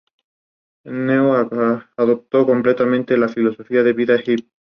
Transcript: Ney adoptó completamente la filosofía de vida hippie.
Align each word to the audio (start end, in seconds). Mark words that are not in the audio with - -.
Ney 0.95 1.29
adoptó 1.95 2.47
completamente 2.47 3.15
la 3.17 3.29
filosofía 3.29 3.83
de 3.83 3.93
vida 3.93 4.15
hippie. 4.19 4.49